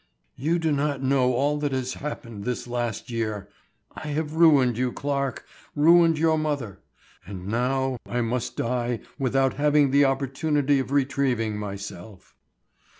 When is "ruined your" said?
5.75-6.39